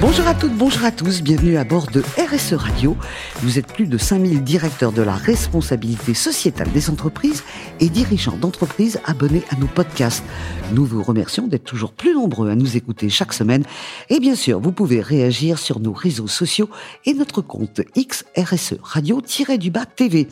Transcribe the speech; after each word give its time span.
Bonjour 0.00 0.26
à 0.26 0.34
toutes, 0.34 0.54
bonjour 0.54 0.84
à 0.84 0.90
tous, 0.90 1.22
bienvenue 1.22 1.56
à 1.56 1.64
bord 1.64 1.86
de 1.86 2.02
RSE 2.18 2.54
Radio. 2.54 2.96
Vous 3.42 3.58
êtes 3.58 3.72
plus 3.72 3.86
de 3.86 3.96
5000 3.96 4.42
directeurs 4.42 4.92
de 4.92 5.02
la 5.02 5.14
responsabilité 5.14 6.14
sociétale 6.14 6.70
des 6.72 6.90
entreprises 6.90 7.44
et 7.80 7.88
dirigeants 7.88 8.36
d'entreprises 8.36 9.00
abonnés 9.06 9.44
à 9.50 9.56
nos 9.56 9.66
podcasts. 9.66 10.24
Nous 10.72 10.84
vous 10.84 11.02
remercions 11.02 11.46
d'être 11.46 11.64
toujours 11.64 11.92
plus 11.92 12.12
nombreux 12.12 12.50
à 12.50 12.56
nous 12.56 12.76
écouter 12.76 13.08
chaque 13.08 13.32
semaine. 13.32 13.64
Et 14.10 14.18
bien 14.18 14.34
sûr, 14.34 14.60
vous 14.60 14.72
pouvez 14.72 15.00
réagir 15.00 15.58
sur 15.58 15.80
nos 15.80 15.92
réseaux 15.92 16.26
sociaux 16.26 16.68
et 17.06 17.14
notre 17.14 17.40
compte 17.40 17.80
XRSE 17.96 18.74
Radio-du-Bas 18.82 19.86
TV. 19.86 20.28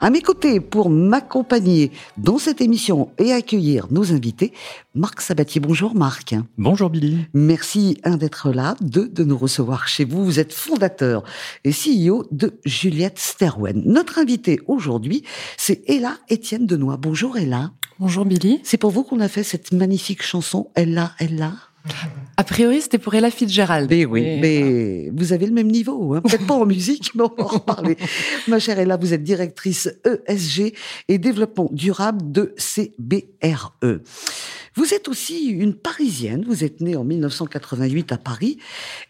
À 0.00 0.10
mes 0.10 0.22
côtés, 0.22 0.60
pour 0.60 0.90
m'accompagner 0.90 1.90
dans 2.16 2.38
cette 2.38 2.60
émission 2.60 3.10
et 3.18 3.32
accueillir 3.32 3.86
nos 3.90 4.12
invités, 4.12 4.52
Marc 4.96 5.20
Sabatier. 5.20 5.60
Bonjour 5.60 5.94
Marc. 5.94 6.34
Bonjour 6.56 6.88
Billy. 6.88 7.18
Merci 7.34 7.98
d'être 8.18 8.50
là, 8.50 8.76
de, 8.80 9.02
de 9.02 9.24
nous 9.24 9.36
recevoir 9.36 9.88
chez 9.88 10.06
vous. 10.06 10.24
Vous 10.24 10.40
êtes 10.40 10.54
fondateur 10.54 11.22
et 11.64 11.70
CEO 11.70 12.26
de 12.30 12.58
Juliette 12.64 13.18
Sterwen. 13.18 13.82
Notre 13.84 14.18
invité 14.18 14.58
aujourd'hui, 14.66 15.22
c'est 15.58 15.82
Ella 15.86 16.16
Étienne 16.30 16.66
Denois. 16.66 16.96
Bonjour 16.96 17.36
Ella. 17.36 17.72
Bonjour 17.98 18.24
Billy. 18.24 18.60
C'est 18.62 18.78
pour 18.78 18.90
vous 18.90 19.02
qu'on 19.02 19.20
a 19.20 19.28
fait 19.28 19.42
cette 19.42 19.70
magnifique 19.72 20.22
chanson 20.22 20.70
Ella, 20.74 21.12
Ella. 21.20 21.52
A 22.38 22.44
priori, 22.44 22.80
c'était 22.80 22.98
pour 22.98 23.14
Ella 23.14 23.30
Fitzgerald. 23.30 23.88
Mais 23.90 24.04
oui, 24.04 24.38
mais, 24.40 25.10
vous 25.14 25.32
avez 25.32 25.46
le 25.46 25.52
même 25.52 25.70
niveau, 25.70 26.14
hein. 26.14 26.20
peut-être 26.20 26.46
pas 26.46 26.54
en 26.54 26.66
musique, 26.66 27.12
mais 27.14 27.22
on 27.22 27.34
va 27.36 27.44
en 27.44 27.46
reparler. 27.58 27.96
Ma 28.48 28.58
chère 28.58 28.78
Ella, 28.78 28.96
vous 28.96 29.14
êtes 29.14 29.22
directrice 29.22 29.88
ESG 30.04 30.74
et 31.08 31.18
développement 31.18 31.68
durable 31.72 32.32
de 32.32 32.54
CBRE. 32.56 34.00
Vous 34.76 34.92
êtes 34.92 35.08
aussi 35.08 35.46
une 35.46 35.74
Parisienne, 35.74 36.44
vous 36.46 36.62
êtes 36.62 36.82
née 36.82 36.96
en 36.96 37.04
1988 37.04 38.12
à 38.12 38.18
Paris 38.18 38.58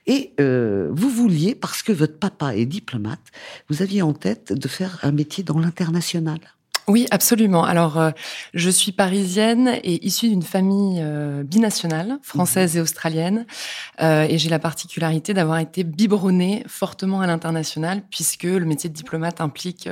et 0.06 0.32
euh, 0.38 0.88
vous 0.92 1.10
vouliez, 1.10 1.56
parce 1.56 1.82
que 1.82 1.90
votre 1.90 2.18
papa 2.18 2.54
est 2.54 2.66
diplomate, 2.66 3.32
vous 3.68 3.82
aviez 3.82 4.00
en 4.00 4.12
tête 4.12 4.52
de 4.52 4.68
faire 4.68 5.00
un 5.02 5.10
métier 5.10 5.42
dans 5.42 5.58
l'international. 5.58 6.38
Oui, 6.88 7.08
absolument. 7.10 7.64
Alors, 7.64 7.98
euh, 7.98 8.10
je 8.54 8.70
suis 8.70 8.92
parisienne 8.92 9.72
et 9.82 10.06
issue 10.06 10.28
d'une 10.28 10.44
famille 10.44 11.00
euh, 11.02 11.42
binationale, 11.42 12.18
française 12.22 12.76
et 12.76 12.80
australienne, 12.80 13.44
euh, 14.00 14.24
et 14.28 14.38
j'ai 14.38 14.48
la 14.48 14.60
particularité 14.60 15.34
d'avoir 15.34 15.58
été 15.58 15.82
biberonnée 15.82 16.62
fortement 16.68 17.20
à 17.22 17.26
l'international, 17.26 18.02
puisque 18.08 18.44
le 18.44 18.64
métier 18.64 18.88
de 18.88 18.94
diplomate 18.94 19.40
implique 19.40 19.88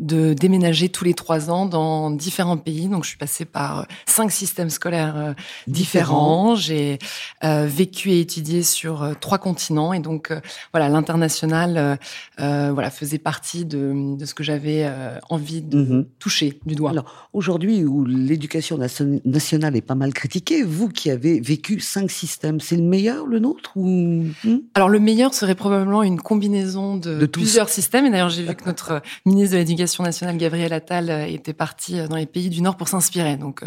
de 0.00 0.34
déménager 0.34 0.88
tous 0.88 1.04
les 1.04 1.14
trois 1.14 1.50
ans 1.50 1.66
dans 1.66 2.10
différents 2.10 2.56
pays. 2.56 2.88
Donc, 2.88 3.04
je 3.04 3.10
suis 3.10 3.18
passée 3.18 3.44
par 3.44 3.86
cinq 4.04 4.32
systèmes 4.32 4.70
scolaires 4.70 5.36
différents. 5.68 6.56
J'ai 6.56 6.98
vécu 7.42 8.10
et 8.10 8.20
étudié 8.20 8.64
sur 8.64 9.14
trois 9.20 9.38
continents, 9.38 9.92
et 9.92 10.00
donc, 10.00 10.32
voilà, 10.72 10.88
l'international, 10.88 11.98
voilà, 12.38 12.90
faisait 12.90 13.18
partie 13.18 13.64
de, 13.64 14.16
de 14.16 14.24
ce 14.24 14.34
que 14.34 14.42
j'avais 14.42 14.90
envie 15.30 15.62
de 15.62 15.78
mm-hmm 15.78 16.23
touché 16.24 16.58
du 16.64 16.74
doigt. 16.74 16.88
Alors, 16.88 17.28
aujourd'hui, 17.34 17.84
où 17.84 18.02
l'éducation 18.06 18.78
nationale 18.78 19.76
est 19.76 19.82
pas 19.82 19.94
mal 19.94 20.14
critiquée, 20.14 20.62
vous 20.62 20.88
qui 20.88 21.10
avez 21.10 21.38
vécu 21.38 21.80
cinq 21.80 22.10
systèmes, 22.10 22.60
c'est 22.60 22.76
le 22.76 22.82
meilleur, 22.82 23.26
le 23.26 23.40
nôtre 23.40 23.72
ou... 23.76 24.24
Hmm? 24.42 24.60
Alors, 24.72 24.88
le 24.88 25.00
meilleur 25.00 25.34
serait 25.34 25.54
probablement 25.54 26.02
une 26.02 26.18
combinaison 26.18 26.96
de, 26.96 27.26
plusieurs 27.26 27.68
systèmes. 27.68 28.06
Et 28.06 28.10
d'ailleurs, 28.10 28.30
j'ai 28.30 28.42
vu 28.42 28.54
que 28.54 28.64
notre 28.64 29.02
ministre 29.26 29.52
de 29.52 29.58
l'Éducation 29.58 30.02
nationale, 30.02 30.38
Gabriel 30.38 30.72
Attal, 30.72 31.10
euh, 31.10 31.26
était 31.26 31.52
parti 31.52 32.00
euh, 32.00 32.08
dans 32.08 32.16
les 32.16 32.24
pays 32.24 32.48
du 32.48 32.62
Nord 32.62 32.78
pour 32.78 32.88
s'inspirer. 32.88 33.36
Donc, 33.36 33.62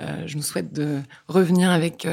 euh, 0.00 0.26
je 0.26 0.36
nous 0.36 0.42
souhaite 0.42 0.72
de 0.72 0.98
revenir 1.28 1.70
avec 1.70 2.08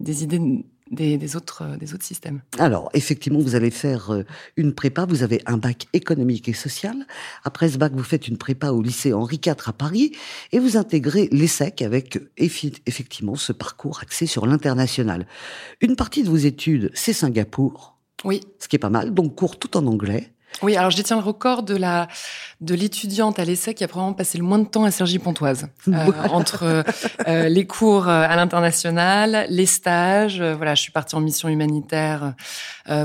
des 0.00 0.24
idées 0.24 0.64
des, 0.90 1.36
autres, 1.36 1.62
euh, 1.62 1.76
des 1.76 1.94
autres 1.94 2.04
systèmes. 2.04 2.42
Alors, 2.58 2.90
effectivement, 2.94 3.40
vous 3.40 3.54
allez 3.54 3.70
faire 3.70 4.10
euh, 4.12 4.24
une 4.56 4.72
prépa, 4.72 5.04
vous 5.04 5.22
avez 5.22 5.42
un 5.46 5.56
bac 5.56 5.86
économique 5.92 6.48
et 6.48 6.52
social. 6.52 7.06
Après 7.44 7.68
ce 7.68 7.78
bac, 7.78 7.92
vous 7.94 8.04
faites 8.04 8.28
une 8.28 8.38
prépa 8.38 8.70
au 8.70 8.82
lycée 8.82 9.12
Henri 9.12 9.40
IV 9.44 9.54
à 9.66 9.72
Paris 9.72 10.12
et 10.52 10.58
vous 10.58 10.76
intégrez 10.76 11.28
l'ESSEC 11.32 11.82
avec 11.82 12.18
effectivement 12.36 13.34
ce 13.34 13.52
parcours 13.52 14.00
axé 14.00 14.26
sur 14.26 14.46
l'international. 14.46 15.26
Une 15.80 15.96
partie 15.96 16.22
de 16.22 16.28
vos 16.28 16.36
études, 16.36 16.90
c'est 16.94 17.12
Singapour. 17.12 17.98
Oui. 18.24 18.40
Ce 18.58 18.68
qui 18.68 18.76
est 18.76 18.80
pas 18.80 18.90
mal, 18.90 19.12
donc 19.12 19.34
cours 19.34 19.58
tout 19.58 19.76
en 19.76 19.86
anglais. 19.86 20.32
Oui, 20.62 20.76
alors 20.76 20.90
je 20.90 20.96
détiens 20.96 21.16
le 21.16 21.22
record 21.22 21.62
de 21.62 21.76
la 21.76 22.08
de 22.62 22.74
l'étudiante 22.74 23.38
à 23.38 23.44
l'essai 23.44 23.74
qui 23.74 23.84
a 23.84 23.88
probablement 23.88 24.14
passé 24.14 24.38
le 24.38 24.44
moins 24.44 24.58
de 24.58 24.64
temps 24.64 24.84
à 24.84 24.90
Sergi 24.90 25.18
Pontoise 25.18 25.68
euh, 25.88 25.92
entre 26.30 26.84
euh, 27.28 27.48
les 27.48 27.66
cours 27.66 28.08
euh, 28.08 28.24
à 28.26 28.34
l'international, 28.34 29.46
les 29.50 29.66
stages. 29.66 30.40
voilà, 30.40 30.74
je 30.74 30.80
suis 30.80 30.92
partie 30.92 31.14
en 31.14 31.20
mission 31.20 31.48
humanitaire 31.48 32.34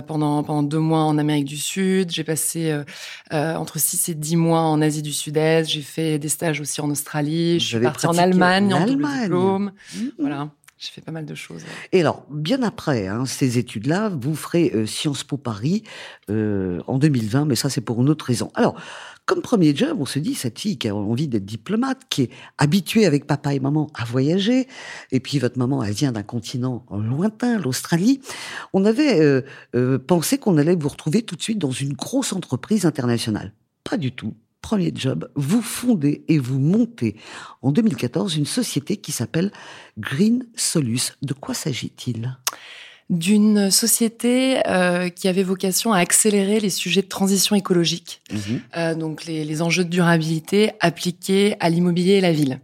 pendant 0.08 0.44
pendant 0.44 0.64
deux 0.64 0.80
mois 0.80 1.02
en 1.02 1.18
Amérique 1.18 1.46
du 1.46 1.58
Sud. 1.58 2.12
J'ai 2.12 2.24
passé 2.24 2.74
entre 3.32 3.80
six 3.80 4.10
et 4.10 4.14
dix 4.14 4.36
mois 4.36 4.62
en 4.62 4.82
Asie 4.82 5.02
du 5.02 5.12
Sud-Est. 5.12 5.70
J'ai 5.70 5.82
fait 5.82 6.20
des 6.20 6.30
stages 6.30 6.62
aussi 6.62 6.80
en 6.82 6.90
Australie. 6.90 7.60
je 7.60 7.78
suis 7.78 7.80
partie 7.80 8.08
en 8.08 8.18
Allemagne 8.18 8.74
en, 8.74 8.86
double 8.86 9.08
diplôme. 9.22 9.72
Mmh. 9.96 10.00
Voilà. 10.20 10.50
J'ai 10.82 10.90
fait 10.90 11.02
pas 11.02 11.12
mal 11.12 11.28
de 11.28 11.36
choses. 11.36 11.62
Et 11.92 12.00
alors, 12.00 12.26
bien 12.32 12.64
après 12.64 13.06
hein, 13.08 13.28
ces 13.28 13.60
études-là, 13.60 14.10
vous 14.10 14.34
ferez 14.34 14.72
euh, 14.74 14.88
Sciences 14.88 15.24
Po 15.24 15.38
Paris 15.38 15.84
euh, 16.32 16.82
en 16.88 16.98
2020, 16.98 17.46
mais 17.46 17.54
ça 17.54 17.70
c'est 17.70 17.82
pour 17.82 18.02
une 18.02 18.10
autre 18.10 18.26
raison. 18.26 18.52
Alors, 18.56 18.76
comme 19.28 19.44
premier 19.44 19.76
job, 19.76 19.98
on 20.00 20.08
se 20.08 20.18
dit, 20.18 20.34
cette 20.34 20.58
fille 20.58 20.80
qui 20.80 20.88
a 20.88 20.96
envie 20.96 21.28
d'être 21.28 21.46
diplomate, 21.46 22.02
qui 22.10 22.24
est 22.24 22.30
habituée 22.58 23.06
avec 23.06 23.28
papa 23.28 23.54
et 23.54 23.60
maman 23.60 23.92
à 23.94 24.06
voyager, 24.06 24.68
et 25.12 25.20
puis 25.20 25.38
votre 25.38 25.60
maman, 25.60 25.84
elle 25.84 25.94
vient 25.94 26.14
d'un 26.14 26.24
continent 26.24 26.84
lointain, 26.90 27.60
l'Australie, 27.60 28.20
on 28.74 28.84
avait 28.84 29.22
euh, 29.76 30.00
pensé 30.00 30.40
qu'on 30.40 30.58
allait 30.58 30.76
vous 30.76 30.90
retrouver 30.90 31.22
tout 31.22 31.36
de 31.36 31.44
suite 31.44 31.60
dans 31.60 31.70
une 31.70 31.94
grosse 31.94 32.34
entreprise 32.34 32.88
internationale. 32.88 33.54
Pas 33.84 33.98
du 33.98 34.14
tout 34.14 34.34
premier 34.62 34.92
job, 34.94 35.30
vous 35.36 35.62
fondez 35.62 36.24
et 36.28 36.40
vous 36.40 36.60
montez 36.60 37.16
en 37.62 37.72
2014 37.72 38.38
une 38.38 38.46
société 38.46 38.98
qui 38.98 39.12
s'appelle 39.12 39.52
Green 39.98 40.46
Solus. 40.56 41.18
De 41.22 41.34
quoi 41.34 41.54
s'agit-il? 41.54 42.38
D'une 43.10 43.72
société 43.72 44.66
euh, 44.68 45.10
qui 45.10 45.28
avait 45.28 45.44
vocation 45.44 45.92
à 45.92 46.00
accélérer 46.00 46.60
les 46.60 46.70
sujets 46.70 47.02
de 47.02 47.08
transition 47.08 47.56
écologique, 47.56 48.22
mhm. 48.32 48.62
euh, 48.78 48.96
donc 48.96 49.26
les, 49.26 49.44
les, 49.44 49.62
enjeux 49.62 49.84
de 49.84 49.90
durabilité 49.90 50.72
appliqués 50.80 51.56
à 51.60 51.70
l'immobilier 51.70 52.14
et 52.14 52.22
la 52.22 52.32
ville. 52.32 52.60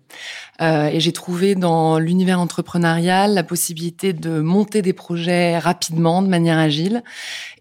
Euh, 0.62 0.88
et 0.88 1.00
j'ai 1.00 1.12
trouvé 1.12 1.56
dans 1.56 2.00
l'univers 2.00 2.40
entrepreneurial 2.40 3.34
la 3.34 3.44
possibilité 3.44 4.14
de 4.14 4.42
monter 4.42 4.82
des 4.82 4.94
projets 4.94 5.60
rapidement, 5.60 6.22
de 6.22 6.28
manière 6.28 6.58
agile, 6.58 7.04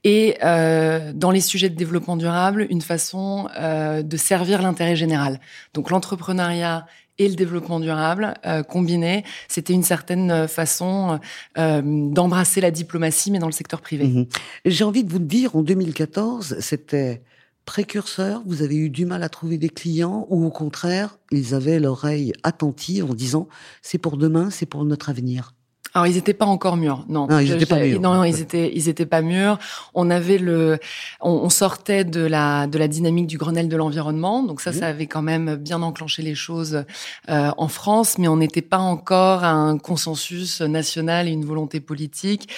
et 0.04 0.38
euh, 0.44 1.12
dans 1.14 1.30
les 1.30 1.40
sujets 1.40 1.68
de 1.68 1.74
développement 1.74 2.16
durable, 2.16 2.66
une 2.70 2.80
façon 2.80 3.48
euh, 3.58 4.02
de 4.02 4.16
servir 4.16 4.62
l'intérêt 4.62 4.96
général. 4.96 5.40
Donc 5.74 5.90
l'entrepreneuriat 5.90 6.86
et 7.18 7.28
le 7.28 7.34
développement 7.34 7.80
durable 7.80 8.34
euh, 8.46 8.62
combinés, 8.62 9.24
c'était 9.48 9.72
une 9.72 9.82
certaine 9.82 10.46
façon 10.48 11.18
euh, 11.58 11.82
d'embrasser 11.84 12.60
la 12.60 12.70
diplomatie, 12.70 13.30
mais 13.30 13.38
dans 13.38 13.46
le 13.46 13.52
secteur 13.52 13.80
privé. 13.80 14.06
Mhm. 14.06 14.26
J'ai 14.64 14.84
envie 14.84 15.04
de 15.04 15.10
vous 15.10 15.18
dire, 15.18 15.56
en 15.56 15.62
2014, 15.62 16.56
c'était 16.60 17.22
précurseur, 17.64 18.42
vous 18.46 18.62
avez 18.62 18.76
eu 18.76 18.90
du 18.90 19.06
mal 19.06 19.22
à 19.22 19.28
trouver 19.28 19.58
des 19.58 19.68
clients, 19.68 20.26
ou 20.30 20.46
au 20.46 20.50
contraire, 20.50 21.18
ils 21.32 21.54
avaient 21.54 21.80
l'oreille 21.80 22.32
attentive 22.44 23.10
en 23.10 23.14
disant, 23.14 23.48
c'est 23.82 23.98
pour 23.98 24.16
demain, 24.16 24.50
c'est 24.50 24.66
pour 24.66 24.84
notre 24.84 25.10
avenir 25.10 25.55
alors 25.96 26.06
ils 26.06 26.16
n'étaient 26.16 26.34
pas 26.34 26.44
encore 26.44 26.76
mûrs, 26.76 27.06
non. 27.08 27.26
Non, 27.26 27.38
ils 27.38 27.50
n'étaient 27.50 27.64
pas 27.64 27.78
mûrs. 27.78 28.02
Non, 28.02 28.22
ils 28.22 28.42
étaient, 28.42 28.70
ils 28.74 28.90
étaient 28.90 29.06
pas 29.06 29.22
mûrs. 29.22 29.58
On 29.94 30.10
avait 30.10 30.36
le, 30.36 30.78
on, 31.22 31.48
sortait 31.48 32.04
de 32.04 32.20
la 32.20 32.66
de 32.66 32.76
la 32.76 32.86
dynamique 32.86 33.26
du 33.26 33.38
Grenelle 33.38 33.70
de 33.70 33.76
l'environnement, 33.78 34.42
donc 34.42 34.60
ça, 34.60 34.74
ça 34.74 34.88
avait 34.88 35.06
quand 35.06 35.22
même 35.22 35.56
bien 35.56 35.80
enclenché 35.80 36.20
les 36.20 36.34
choses 36.34 36.84
euh, 37.30 37.50
en 37.56 37.68
France, 37.68 38.18
mais 38.18 38.28
on 38.28 38.36
n'était 38.36 38.60
pas 38.60 38.76
encore 38.76 39.42
à 39.42 39.52
un 39.52 39.78
consensus 39.78 40.60
national 40.60 41.28
et 41.28 41.30
une 41.30 41.46
volonté 41.46 41.80
politique, 41.80 42.50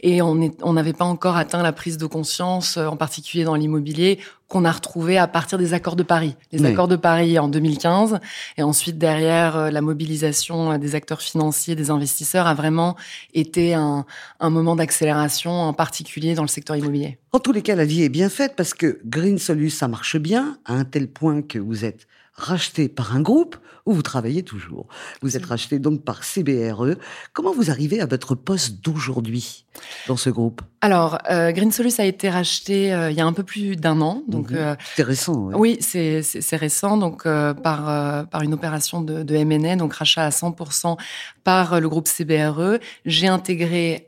et 0.00 0.22
on 0.22 0.72
n'avait 0.72 0.94
pas 0.94 1.04
encore 1.04 1.36
atteint 1.36 1.62
la 1.62 1.72
prise 1.72 1.98
de 1.98 2.06
conscience, 2.06 2.78
en 2.78 2.96
particulier 2.96 3.44
dans 3.44 3.56
l'immobilier, 3.56 4.20
qu'on 4.48 4.64
a 4.64 4.70
retrouvé 4.70 5.18
à 5.18 5.26
partir 5.26 5.58
des 5.58 5.74
accords 5.74 5.96
de 5.96 6.02
Paris. 6.02 6.36
Les 6.52 6.64
accords 6.64 6.86
de 6.86 6.96
Paris 6.96 7.38
en 7.38 7.48
2015 7.48 8.20
et 8.56 8.62
ensuite 8.62 8.96
derrière 8.96 9.56
euh, 9.56 9.70
la 9.70 9.80
mobilisation 9.80 10.72
euh, 10.72 10.78
des 10.78 10.94
acteurs 10.94 11.20
financiers, 11.20 11.74
des 11.74 11.90
investisseurs 11.90 12.46
a 12.46 12.54
vraiment 12.54 12.96
été 13.34 13.74
un, 13.74 14.06
un 14.38 14.50
moment 14.50 14.76
d'accélération, 14.76 15.50
en 15.50 15.72
particulier 15.72 16.34
dans 16.34 16.42
le 16.42 16.48
secteur 16.48 16.76
immobilier. 16.76 17.18
En 17.32 17.40
tous 17.40 17.52
les 17.52 17.62
cas, 17.62 17.74
la 17.74 17.84
vie 17.84 18.02
est 18.02 18.08
bien 18.08 18.28
faite 18.28 18.54
parce 18.56 18.72
que 18.72 19.00
Green 19.04 19.38
Solus, 19.38 19.70
ça 19.70 19.88
marche 19.88 20.16
bien 20.16 20.58
à 20.64 20.74
un 20.74 20.84
tel 20.84 21.08
point 21.08 21.42
que 21.42 21.58
vous 21.58 21.84
êtes 21.84 22.06
racheté 22.36 22.88
par 22.88 23.16
un 23.16 23.20
groupe 23.20 23.56
où 23.86 23.92
vous 23.92 24.02
travaillez 24.02 24.42
toujours. 24.42 24.86
Vous 25.22 25.36
êtes 25.36 25.46
racheté 25.46 25.78
donc 25.78 26.02
par 26.02 26.24
CBRE. 26.24 26.96
Comment 27.32 27.52
vous 27.52 27.70
arrivez 27.70 28.00
à 28.00 28.06
votre 28.06 28.34
poste 28.34 28.80
d'aujourd'hui? 28.82 29.64
Dans 30.06 30.16
ce 30.16 30.30
groupe 30.30 30.62
alors, 30.86 31.18
euh, 31.30 31.50
Green 31.50 31.72
Solus 31.72 31.94
a 31.98 32.04
été 32.04 32.30
racheté 32.30 32.94
euh, 32.94 33.10
il 33.10 33.16
y 33.16 33.20
a 33.20 33.26
un 33.26 33.32
peu 33.32 33.42
plus 33.42 33.74
d'un 33.74 34.00
an. 34.00 34.22
Donc, 34.28 34.50
mhm. 34.50 34.56
euh, 34.56 34.74
c'est 34.94 35.02
récent. 35.02 35.50
Oui, 35.52 35.78
c'est 35.80 36.22
récent. 36.52 36.96
Donc, 36.96 37.24
par 37.24 38.28
par 38.28 38.42
une 38.42 38.54
opération 38.54 39.00
de, 39.00 39.24
de 39.24 39.34
M&A, 39.34 39.74
donc 39.74 39.94
rachat 39.94 40.24
à 40.24 40.28
100% 40.28 40.96
par 41.42 41.80
le 41.80 41.88
groupe 41.88 42.06
CBRE. 42.06 42.78
J'ai 43.04 43.26
intégré 43.26 44.06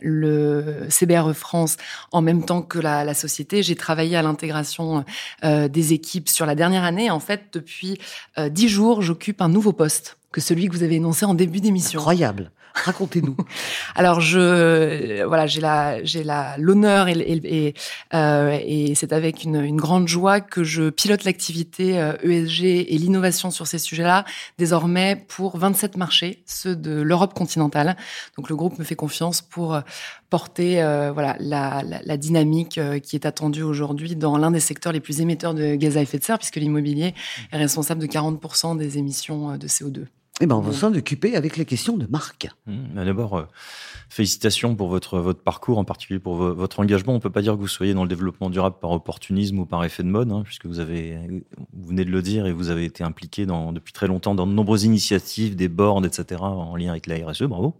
le 0.00 0.86
CBRE 0.88 1.32
France 1.32 1.76
en 2.12 2.22
même 2.22 2.44
temps 2.44 2.62
que 2.62 2.78
la, 2.78 3.04
la 3.04 3.14
société. 3.14 3.64
J'ai 3.64 3.74
travaillé 3.74 4.16
à 4.16 4.22
l'intégration 4.22 5.04
des 5.42 5.92
équipes 5.92 6.28
sur 6.28 6.46
la 6.46 6.54
dernière 6.54 6.84
année. 6.84 7.10
En 7.10 7.20
fait, 7.20 7.46
depuis 7.52 7.98
dix 8.38 8.68
jours, 8.68 9.02
j'occupe 9.02 9.42
un 9.42 9.48
nouveau 9.48 9.72
poste 9.72 10.18
que 10.30 10.40
celui 10.40 10.68
que 10.68 10.76
vous 10.76 10.84
avez 10.84 10.94
énoncé 10.94 11.24
en 11.24 11.34
début 11.34 11.60
d'émission. 11.60 11.98
Incroyable. 11.98 12.52
Racontez-nous. 12.74 13.36
Alors 13.94 14.20
je 14.20 15.24
voilà 15.24 15.46
j'ai 15.46 15.60
la 15.60 16.02
j'ai 16.04 16.24
la 16.24 16.56
l'honneur 16.58 17.08
et 17.08 17.14
et, 17.20 17.74
euh, 18.14 18.58
et 18.62 18.94
c'est 18.94 19.12
avec 19.12 19.44
une, 19.44 19.56
une, 19.56 19.76
grande 19.76 20.08
joie 20.08 20.40
que 20.40 20.64
je 20.64 20.90
pilote 20.90 21.24
l'activité 21.24 21.94
ESG 21.94 21.96
euh, 21.96 22.14
e 22.22 22.84
et 22.88 22.98
l'innovation 22.98 23.50
sur 23.50 23.66
ces 23.66 23.78
sujets-là 23.78 24.24
désormais 24.58 25.16
pour 25.28 25.56
27 25.56 25.96
marchés 25.96 26.42
ceux 26.46 26.76
de 26.76 27.00
l'Europe 27.00 27.34
continentale. 27.34 27.96
Donc 28.36 28.48
le 28.48 28.56
groupe 28.56 28.78
me 28.78 28.84
fait 28.84 28.96
confiance 28.96 29.42
pour 29.42 29.74
euh, 29.74 29.80
porter 30.28 30.82
euh, 30.82 31.10
voilà 31.12 31.36
la, 31.40 31.82
la, 31.82 32.00
la, 32.02 32.16
dynamique 32.16 32.78
euh, 32.78 32.98
qui 32.98 33.16
est 33.16 33.26
attendue 33.26 33.62
aujourd'hui 33.62 34.16
dans 34.16 34.38
l'un 34.38 34.50
des 34.50 34.60
secteurs 34.60 34.92
les 34.92 35.00
plus 35.00 35.20
émetteurs 35.20 35.54
de 35.54 35.74
gaz 35.74 35.96
à 35.96 36.02
effet 36.02 36.18
de 36.18 36.24
serre 36.24 36.38
puisque 36.38 36.56
l'immobilier 36.56 37.14
est 37.52 37.56
responsable 37.56 38.00
de 38.00 38.06
40% 38.06 38.76
des 38.76 38.98
émissions 38.98 39.56
de 39.56 39.66
CO2. 39.66 40.06
Eh 40.40 40.46
ben, 40.46 40.56
on 40.56 40.60
va 40.60 40.72
s'en 40.72 40.94
occuper 40.94 41.36
avec 41.36 41.58
les 41.58 41.66
questions 41.66 41.98
de 41.98 42.06
Marc. 42.06 42.48
Mmh, 42.66 43.04
D'abord, 43.04 43.36
euh, 43.36 43.44
félicitations 44.08 44.74
pour 44.74 44.88
votre, 44.88 45.18
votre 45.18 45.42
parcours, 45.42 45.76
en 45.76 45.84
particulier 45.84 46.18
pour 46.18 46.36
votre 46.36 46.80
engagement. 46.80 47.12
On 47.12 47.16
ne 47.16 47.20
peut 47.20 47.30
pas 47.30 47.42
dire 47.42 47.54
que 47.54 47.58
vous 47.58 47.68
soyez 47.68 47.92
dans 47.92 48.04
le 48.04 48.08
développement 48.08 48.48
durable 48.48 48.76
par 48.80 48.90
opportunisme 48.90 49.58
ou 49.58 49.66
par 49.66 49.84
effet 49.84 50.02
de 50.02 50.08
mode, 50.08 50.32
hein, 50.32 50.42
puisque 50.44 50.64
vous, 50.64 50.80
avez, 50.80 51.18
vous 51.74 51.88
venez 51.88 52.06
de 52.06 52.10
le 52.10 52.22
dire 52.22 52.46
et 52.46 52.52
vous 52.52 52.70
avez 52.70 52.86
été 52.86 53.04
impliqué 53.04 53.44
dans, 53.44 53.72
depuis 53.72 53.92
très 53.92 54.06
longtemps 54.06 54.34
dans 54.34 54.46
de 54.46 54.52
nombreuses 54.52 54.84
initiatives, 54.84 55.56
des 55.56 55.68
boards, 55.68 56.04
etc., 56.06 56.40
en 56.42 56.74
lien 56.74 56.90
avec 56.90 57.06
la 57.06 57.16
RSE. 57.26 57.42
Bravo. 57.42 57.74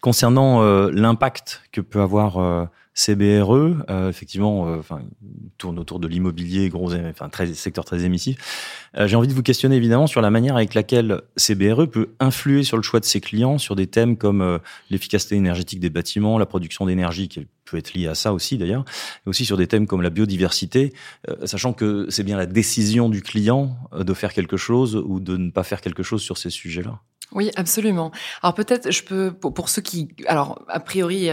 Concernant 0.00 0.62
euh, 0.62 0.90
l'impact 0.92 1.62
que 1.72 1.80
peut 1.80 2.00
avoir 2.00 2.38
euh, 2.38 2.66
CBRE, 2.98 3.84
euh, 3.90 4.10
effectivement, 4.10 4.66
euh, 4.66 4.80
tourne 5.56 5.78
autour 5.78 6.00
de 6.00 6.08
l'immobilier, 6.08 6.68
gros, 6.68 6.92
enfin, 6.92 7.28
très, 7.28 7.54
secteur 7.54 7.84
très 7.84 8.04
émissif. 8.04 8.88
Euh, 8.96 9.06
J'ai 9.06 9.14
envie 9.14 9.28
de 9.28 9.32
vous 9.34 9.44
questionner 9.44 9.76
évidemment 9.76 10.08
sur 10.08 10.20
la 10.20 10.30
manière 10.30 10.56
avec 10.56 10.74
laquelle 10.74 11.22
CBRE 11.36 11.86
peut 11.86 12.08
influer 12.18 12.64
sur 12.64 12.76
le 12.76 12.82
choix 12.82 12.98
de 12.98 13.04
ses 13.04 13.20
clients 13.20 13.58
sur 13.58 13.76
des 13.76 13.86
thèmes 13.86 14.16
comme 14.16 14.42
euh, 14.42 14.58
l'efficacité 14.90 15.36
énergétique 15.36 15.78
des 15.78 15.90
bâtiments, 15.90 16.38
la 16.38 16.46
production 16.46 16.86
d'énergie 16.86 17.28
qui 17.28 17.46
peut 17.70 17.76
être 17.76 17.94
liée 17.94 18.08
à 18.08 18.14
ça 18.14 18.32
aussi 18.32 18.58
d'ailleurs, 18.58 18.84
et 19.26 19.28
aussi 19.28 19.44
sur 19.44 19.56
des 19.56 19.66
thèmes 19.66 19.86
comme 19.86 20.02
la 20.02 20.10
biodiversité, 20.10 20.92
euh, 21.28 21.46
sachant 21.46 21.72
que 21.72 22.06
c'est 22.10 22.24
bien 22.24 22.36
la 22.36 22.46
décision 22.46 23.08
du 23.08 23.22
client 23.22 23.76
de 23.92 24.14
faire 24.14 24.32
quelque 24.32 24.56
chose 24.56 24.96
ou 24.96 25.20
de 25.20 25.36
ne 25.36 25.50
pas 25.50 25.62
faire 25.62 25.80
quelque 25.80 26.02
chose 26.02 26.22
sur 26.22 26.38
ces 26.38 26.50
sujets-là. 26.50 27.00
Oui, 27.32 27.50
absolument. 27.56 28.10
Alors 28.42 28.54
peut-être, 28.54 28.90
je 28.90 29.02
peux 29.02 29.32
pour, 29.32 29.68
ceux 29.68 29.82
qui, 29.82 30.08
alors 30.26 30.64
a 30.66 30.80
priori, 30.80 31.28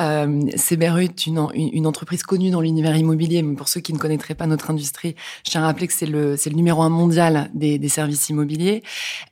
euh, 0.00 0.40
est 0.48 1.26
une, 1.26 1.86
entreprise 1.86 2.24
connue 2.24 2.50
dans 2.50 2.60
l'univers 2.60 2.96
immobilier, 2.96 3.42
mais 3.42 3.54
pour 3.54 3.68
ceux 3.68 3.80
qui 3.80 3.92
ne 3.92 3.98
connaîtraient 3.98 4.34
pas 4.34 4.48
notre 4.48 4.70
industrie, 4.70 5.14
je 5.44 5.52
tiens 5.52 5.62
à 5.62 5.66
rappeler 5.66 5.86
que 5.86 5.92
c'est 5.92 6.06
le 6.06 6.36
numéro 6.56 6.82
un 6.82 6.88
mondial 6.88 7.48
des, 7.54 7.78
des 7.78 7.88
services 7.88 8.28
immobiliers, 8.28 8.82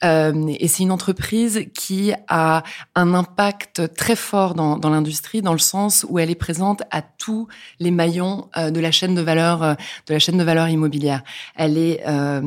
euh, 0.04 0.46
et 0.60 0.68
c'est 0.68 0.84
une 0.84 0.92
entreprise 0.92 1.66
qui 1.74 2.12
a 2.28 2.62
un 2.94 3.12
impact 3.12 3.94
très 3.96 4.14
fort 4.14 4.54
dans, 4.54 4.76
dans 4.76 4.90
l'industrie, 4.90 5.42
dans 5.42 5.52
le 5.52 5.58
sens 5.58 6.06
où 6.08 6.20
elle 6.20 6.30
est 6.30 6.36
présente 6.44 6.82
à 6.90 7.00
tous 7.00 7.48
les 7.80 7.90
maillons 7.90 8.50
euh, 8.58 8.70
de 8.70 8.78
la 8.78 8.90
chaîne 8.90 9.14
de 9.14 9.22
valeur 9.22 9.62
euh, 9.62 9.74
de 10.08 10.12
la 10.12 10.18
chaîne 10.18 10.36
de 10.36 10.44
valeur 10.44 10.68
immobilière. 10.68 11.22
Elle 11.56 11.78
est 11.78 12.02
euh, 12.06 12.42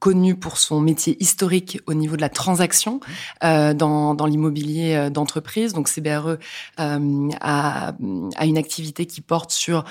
connue 0.00 0.34
pour 0.34 0.58
son 0.58 0.80
métier 0.80 1.16
historique 1.22 1.78
au 1.86 1.94
niveau 1.94 2.16
de 2.16 2.22
la 2.22 2.28
transaction 2.28 2.98
dans, 3.42 4.26
l'immobilier 4.26 5.10
d'entreprise. 5.10 5.74
Donc 5.74 5.86
CBRE 5.88 6.38
a 6.78 7.94
une 8.00 8.58
activité 8.58 9.06
qui 9.06 9.20
porte 9.20 9.52
sur 9.52 9.84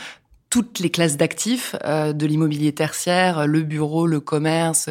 toutes 0.56 0.80
les 0.80 0.90
classes 0.90 1.18
d'actifs 1.18 1.76
euh, 1.84 2.14
de 2.14 2.26
l'immobilier 2.26 2.72
tertiaire, 2.72 3.46
le 3.46 3.62
bureau, 3.64 4.08
le 4.08 4.22
commerce, 4.22 4.88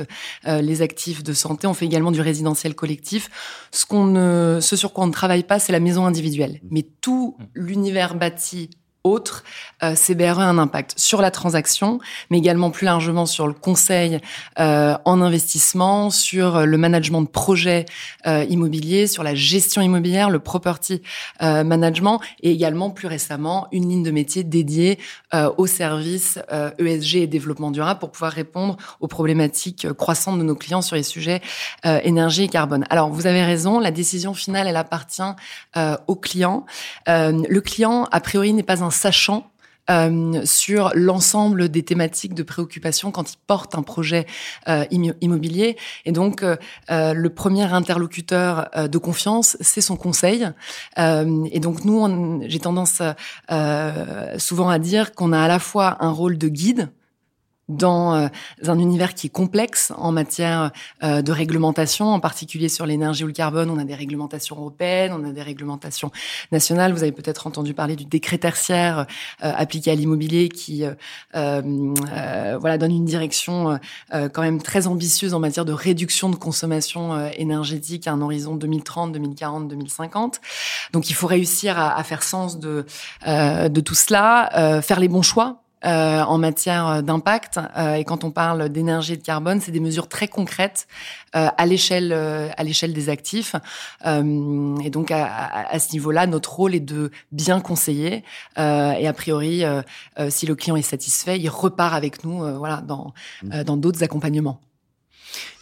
euh, 0.46 0.60
les 0.60 0.82
actifs 0.82 1.22
de 1.24 1.32
santé. 1.32 1.66
On 1.66 1.72
fait 1.72 1.86
également 1.86 2.12
du 2.12 2.20
résidentiel 2.20 2.74
collectif. 2.74 3.30
Ce 3.72 3.86
qu'on 3.86 4.04
ne, 4.04 4.58
ce 4.60 4.76
sur 4.76 4.92
quoi 4.92 5.04
on 5.04 5.06
ne 5.06 5.12
travaille 5.12 5.42
pas, 5.42 5.58
c'est 5.58 5.72
la 5.72 5.80
maison 5.80 6.04
individuelle. 6.04 6.60
Mais 6.70 6.82
tout 7.00 7.38
l'univers 7.54 8.14
bâti 8.14 8.68
autres, 9.04 9.44
euh, 9.82 9.94
CBRE 9.94 10.40
a 10.40 10.44
un 10.44 10.56
impact 10.56 10.94
sur 10.96 11.20
la 11.20 11.30
transaction, 11.30 12.00
mais 12.30 12.38
également 12.38 12.70
plus 12.70 12.86
largement 12.86 13.26
sur 13.26 13.46
le 13.46 13.52
conseil 13.52 14.18
euh, 14.58 14.96
en 15.04 15.20
investissement, 15.20 16.08
sur 16.08 16.64
le 16.64 16.78
management 16.78 17.20
de 17.20 17.28
projets 17.28 17.84
euh, 18.26 18.44
immobiliers, 18.48 19.06
sur 19.06 19.22
la 19.22 19.34
gestion 19.34 19.82
immobilière, 19.82 20.30
le 20.30 20.38
property 20.38 21.02
euh, 21.42 21.64
management, 21.64 22.20
et 22.42 22.50
également 22.50 22.90
plus 22.90 23.06
récemment 23.06 23.68
une 23.72 23.90
ligne 23.90 24.02
de 24.02 24.10
métier 24.10 24.42
dédiée 24.42 24.98
euh, 25.34 25.50
aux 25.58 25.66
services 25.66 26.38
ESG 26.78 27.16
et 27.16 27.26
développement 27.26 27.70
durable 27.70 28.00
pour 28.00 28.10
pouvoir 28.10 28.32
répondre 28.32 28.76
aux 29.00 29.08
problématiques 29.08 29.92
croissantes 29.92 30.38
de 30.38 30.44
nos 30.44 30.54
clients 30.54 30.82
sur 30.82 30.96
les 30.96 31.02
sujets 31.02 31.42
énergie 31.84 32.44
et 32.44 32.48
carbone. 32.48 32.86
Alors 32.90 33.10
vous 33.10 33.26
avez 33.26 33.42
raison, 33.42 33.80
la 33.80 33.90
décision 33.90 34.32
finale 34.32 34.66
elle 34.66 34.76
appartient 34.76 35.22
au 36.06 36.14
client. 36.14 36.64
le 37.06 37.60
client 37.60 38.08
a 38.10 38.20
priori 38.20 38.52
n'est 38.52 38.62
pas 38.62 38.82
un 38.82 38.90
sachant 38.94 39.50
euh, 39.90 40.40
sur 40.46 40.92
l'ensemble 40.94 41.68
des 41.68 41.82
thématiques 41.82 42.32
de 42.32 42.42
préoccupation 42.42 43.10
quand 43.10 43.32
il 43.32 43.36
porte 43.46 43.74
un 43.74 43.82
projet 43.82 44.24
euh, 44.66 44.86
immobilier. 44.90 45.76
Et 46.06 46.12
donc, 46.12 46.42
euh, 46.42 46.56
euh 46.90 47.12
le 47.12 47.28
premier 47.28 47.64
interlocuteur 47.64 48.70
euh, 48.76 48.88
de 48.88 48.96
confiance, 48.96 49.58
c'est 49.60 49.82
son 49.82 49.96
conseil. 49.96 50.48
Euh, 50.98 51.44
et 51.52 51.60
donc, 51.60 51.84
nous, 51.84 52.40
j'ai 52.46 52.60
tendance 52.60 53.02
souvent 54.38 54.68
à 54.70 54.78
dire 54.78 55.12
qu'on 55.12 55.32
a 55.32 55.40
à 55.40 55.48
la 55.48 55.58
fois 55.58 55.98
un 56.00 56.10
rôle 56.10 56.38
de 56.38 56.48
guide, 56.48 56.88
dans 57.68 58.14
euh, 58.14 58.28
un 58.66 58.78
univers 58.78 59.14
qui 59.14 59.28
est 59.28 59.30
complexe 59.30 59.92
en 59.96 60.12
matière 60.12 60.70
euh, 61.02 61.22
de 61.22 61.32
réglementation, 61.32 62.12
en 62.12 62.20
particulier 62.20 62.68
sur 62.68 62.86
l'énergie 62.86 63.24
ou 63.24 63.26
le 63.26 63.32
carbone. 63.32 63.70
On 63.70 63.78
a 63.78 63.84
des 63.84 63.94
réglementations 63.94 64.56
européennes, 64.56 65.12
on 65.14 65.24
a 65.24 65.32
des 65.32 65.42
réglementations 65.42 66.10
nationales. 66.52 66.92
Vous 66.92 67.02
avez 67.02 67.12
peut-être 67.12 67.46
entendu 67.46 67.72
parler 67.74 67.96
du 67.96 68.04
décret 68.04 68.38
tertiaire 68.38 69.06
euh, 69.42 69.52
appliqué 69.56 69.90
à 69.90 69.94
l'immobilier 69.94 70.48
qui 70.48 70.84
voilà 71.32 72.78
donne 72.78 72.92
une 72.92 73.04
direction 73.04 73.78
quand 74.10 74.42
même 74.42 74.60
très 74.62 74.86
ambitieuse 74.86 75.34
en 75.34 75.40
matière 75.40 75.64
de 75.64 75.72
réduction 75.72 76.28
de 76.30 76.36
consommation 76.36 77.28
énergétique 77.30 78.06
à 78.06 78.12
un 78.12 78.20
horizon 78.20 78.56
2030, 78.56 79.12
2040, 79.12 79.68
2050. 79.68 80.40
Donc 80.92 81.10
il 81.10 81.14
faut 81.14 81.26
réussir 81.26 81.78
à, 81.78 81.96
à 81.96 82.02
faire 82.04 82.22
sens 82.22 82.58
de 82.58 82.86
de 83.26 83.80
tout 83.80 83.94
cela, 83.94 84.80
faire 84.82 85.00
les 85.00 85.08
bons 85.08 85.22
choix 85.22 85.63
euh, 85.84 86.22
en 86.22 86.38
matière 86.38 87.02
d'impact. 87.02 87.60
Euh, 87.76 87.94
et 87.94 88.04
quand 88.04 88.24
on 88.24 88.30
parle 88.30 88.68
d'énergie 88.68 89.14
et 89.14 89.16
de 89.16 89.22
carbone, 89.22 89.60
c'est 89.60 89.72
des 89.72 89.80
mesures 89.80 90.08
très 90.08 90.28
concrètes 90.28 90.86
euh, 91.36 91.48
à 91.56 91.66
l'échelle 91.66 92.12
à 92.12 92.62
l'échelle 92.64 92.92
des 92.92 93.08
actifs. 93.08 93.54
et 94.04 94.90
donc 94.90 95.10
à, 95.10 95.26
à, 95.68 95.78
ce 95.78 95.92
niveau-là, 95.92 96.26
notre 96.26 96.54
rôle 96.54 96.74
est 96.74 96.80
de 96.80 97.10
bien 97.32 97.60
conseiller. 97.60 98.24
et 98.56 99.06
a 99.06 99.12
priori, 99.12 99.62
si 100.28 100.46
le 100.46 100.54
client 100.54 100.76
est 100.76 100.82
satisfait, 100.82 101.38
il 101.38 101.48
repart 101.48 101.94
avec 101.94 102.24
nous, 102.24 102.38
voilà, 102.58 102.80
dans 102.80 103.12
mmh. 103.42 103.62
dans 103.64 103.76
d'autres 103.76 104.02
accompagnements. 104.02 104.60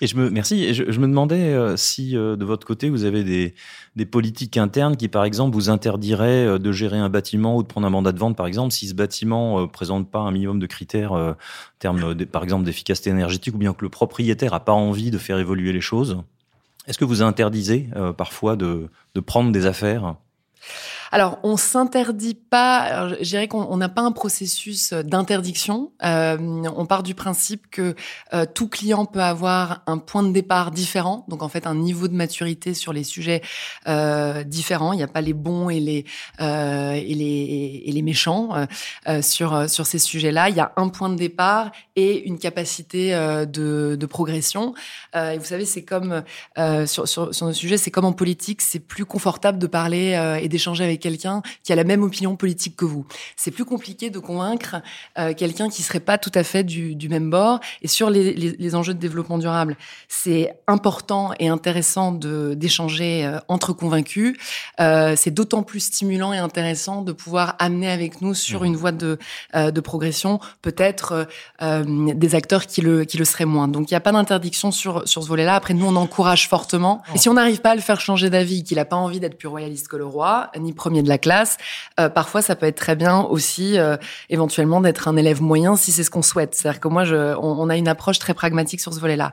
Et 0.00 0.06
je 0.06 0.16
me 0.16 0.30
merci. 0.30 0.64
Et 0.64 0.74
je, 0.74 0.90
je 0.90 1.00
me 1.00 1.06
demandais 1.06 1.54
euh, 1.54 1.76
si 1.76 2.16
euh, 2.16 2.36
de 2.36 2.44
votre 2.44 2.66
côté 2.66 2.90
vous 2.90 3.04
avez 3.04 3.24
des, 3.24 3.54
des 3.96 4.06
politiques 4.06 4.56
internes 4.56 4.96
qui, 4.96 5.08
par 5.08 5.24
exemple, 5.24 5.54
vous 5.54 5.70
interdiraient 5.70 6.46
euh, 6.46 6.58
de 6.58 6.72
gérer 6.72 6.98
un 6.98 7.08
bâtiment 7.08 7.56
ou 7.56 7.62
de 7.62 7.68
prendre 7.68 7.86
un 7.86 7.90
mandat 7.90 8.12
de 8.12 8.18
vente, 8.18 8.36
par 8.36 8.46
exemple, 8.46 8.72
si 8.72 8.88
ce 8.88 8.94
bâtiment 8.94 9.66
présente 9.68 10.10
pas 10.10 10.20
un 10.20 10.30
minimum 10.30 10.58
de 10.58 10.66
critères, 10.66 11.36
termes, 11.78 12.14
par 12.26 12.42
exemple, 12.42 12.64
d'efficacité 12.64 13.10
énergétique, 13.10 13.54
ou 13.54 13.58
bien 13.58 13.72
que 13.72 13.84
le 13.84 13.88
propriétaire 13.88 14.54
a 14.54 14.60
pas 14.60 14.72
envie 14.72 15.10
de 15.10 15.18
faire 15.18 15.38
évoluer 15.38 15.72
les 15.72 15.80
choses? 15.80 16.18
Est-ce 16.86 16.98
que 16.98 17.04
vous 17.04 17.22
interdisez 17.22 17.88
parfois 18.16 18.56
de, 18.56 18.88
de 19.14 19.20
prendre 19.20 19.52
des 19.52 19.66
affaires? 19.66 20.16
Alors, 21.12 21.38
on 21.42 21.58
s'interdit 21.58 22.34
pas. 22.34 23.10
Je 23.20 23.28
dirais 23.28 23.46
qu'on 23.46 23.76
n'a 23.76 23.90
pas 23.90 24.00
un 24.00 24.12
processus 24.12 24.94
d'interdiction. 24.94 25.92
Euh, 26.02 26.38
on 26.74 26.86
part 26.86 27.02
du 27.02 27.14
principe 27.14 27.70
que 27.70 27.94
euh, 28.32 28.46
tout 28.46 28.66
client 28.66 29.04
peut 29.04 29.20
avoir 29.20 29.82
un 29.86 29.98
point 29.98 30.22
de 30.22 30.32
départ 30.32 30.70
différent, 30.70 31.26
donc 31.28 31.42
en 31.42 31.50
fait 31.50 31.66
un 31.66 31.74
niveau 31.74 32.08
de 32.08 32.14
maturité 32.14 32.72
sur 32.72 32.94
les 32.94 33.04
sujets 33.04 33.42
euh, 33.86 34.42
différents. 34.42 34.94
Il 34.94 34.96
n'y 34.96 35.02
a 35.02 35.08
pas 35.08 35.20
les 35.20 35.34
bons 35.34 35.68
et 35.68 35.80
les 35.80 36.06
euh, 36.40 36.92
et 36.92 37.14
les 37.14 37.82
et 37.84 37.92
les 37.92 38.02
méchants 38.02 38.66
euh, 39.06 39.20
sur 39.20 39.68
sur 39.68 39.86
ces 39.86 39.98
sujets-là. 39.98 40.48
Il 40.48 40.56
y 40.56 40.60
a 40.60 40.72
un 40.76 40.88
point 40.88 41.10
de 41.10 41.16
départ 41.16 41.72
et 41.94 42.26
une 42.26 42.38
capacité 42.38 43.12
de, 43.12 43.96
de 44.00 44.06
progression. 44.06 44.72
et 45.14 45.36
vous 45.36 45.44
savez, 45.44 45.66
c'est 45.66 45.84
comme 45.84 46.22
sur, 46.86 47.06
sur 47.06 47.34
sur 47.34 47.46
nos 47.46 47.52
sujets, 47.52 47.76
c'est 47.76 47.90
comme 47.90 48.06
en 48.06 48.14
politique, 48.14 48.62
c'est 48.62 48.80
plus 48.80 49.04
confortable 49.04 49.58
de 49.58 49.66
parler 49.66 50.38
et 50.40 50.48
d'échanger 50.48 50.84
avec 50.84 51.01
quelqu'un 51.02 51.42
qui 51.62 51.72
a 51.72 51.76
la 51.76 51.84
même 51.84 52.02
opinion 52.02 52.36
politique 52.36 52.76
que 52.76 52.86
vous. 52.86 53.04
C'est 53.36 53.50
plus 53.50 53.66
compliqué 53.66 54.08
de 54.08 54.18
convaincre 54.18 54.76
euh, 55.18 55.34
quelqu'un 55.34 55.68
qui 55.68 55.82
serait 55.82 56.00
pas 56.00 56.16
tout 56.16 56.32
à 56.34 56.44
fait 56.44 56.64
du, 56.64 56.94
du 56.94 57.08
même 57.08 57.28
bord. 57.28 57.60
Et 57.82 57.88
sur 57.88 58.08
les, 58.08 58.32
les, 58.32 58.52
les 58.52 58.74
enjeux 58.74 58.94
de 58.94 58.98
développement 58.98 59.38
durable, 59.38 59.76
c'est 60.08 60.54
important 60.66 61.32
et 61.38 61.48
intéressant 61.48 62.12
de 62.12 62.54
d'échanger 62.54 63.26
euh, 63.26 63.38
entre 63.48 63.72
convaincus. 63.72 64.36
Euh, 64.80 65.14
c'est 65.16 65.30
d'autant 65.30 65.62
plus 65.62 65.80
stimulant 65.80 66.32
et 66.32 66.38
intéressant 66.38 67.02
de 67.02 67.12
pouvoir 67.12 67.56
amener 67.58 67.90
avec 67.90 68.22
nous 68.22 68.34
sur 68.34 68.62
mmh. 68.62 68.66
une 68.66 68.76
voie 68.76 68.92
de, 68.92 69.18
de 69.54 69.80
progression 69.80 70.38
peut-être 70.62 71.26
des 71.60 72.34
acteurs 72.34 72.66
qui 72.66 72.80
le 72.80 73.04
qui 73.04 73.18
le 73.18 73.24
seraient 73.24 73.44
moins. 73.44 73.68
Donc 73.68 73.90
il 73.90 73.94
n'y 73.94 73.96
a 73.96 74.00
pas 74.00 74.12
d'interdiction 74.12 74.70
sur 74.70 75.08
sur 75.08 75.22
ce 75.22 75.28
volet-là. 75.28 75.56
Après 75.56 75.74
nous 75.74 75.86
on 75.86 75.96
encourage 75.96 76.48
fortement. 76.48 77.02
Et 77.14 77.18
si 77.18 77.28
on 77.28 77.34
n'arrive 77.34 77.60
pas 77.60 77.70
à 77.70 77.74
le 77.74 77.80
faire 77.80 78.00
changer 78.00 78.30
d'avis, 78.30 78.62
qu'il 78.62 78.76
n'a 78.76 78.84
pas 78.84 78.96
envie 78.96 79.20
d'être 79.20 79.38
plus 79.38 79.48
royaliste 79.48 79.88
que 79.88 79.96
le 79.96 80.06
roi, 80.06 80.50
ni 80.58 80.72
premier 80.72 80.91
de 81.00 81.08
la 81.08 81.16
classe, 81.16 81.56
euh, 81.98 82.10
parfois 82.10 82.42
ça 82.42 82.56
peut 82.56 82.66
être 82.66 82.76
très 82.76 82.96
bien 82.96 83.20
aussi 83.20 83.78
euh, 83.78 83.96
éventuellement 84.28 84.80
d'être 84.82 85.08
un 85.08 85.16
élève 85.16 85.40
moyen 85.40 85.76
si 85.76 85.92
c'est 85.92 86.04
ce 86.04 86.10
qu'on 86.10 86.22
souhaite. 86.22 86.54
C'est-à-dire 86.54 86.80
que 86.80 86.88
moi, 86.88 87.04
on, 87.40 87.70
a 87.70 87.76
une 87.76 87.88
approche 87.88 88.18
très 88.18 88.34
pragmatique 88.34 88.80
sur 88.80 88.92
ce 88.92 89.00
volet-là. 89.00 89.32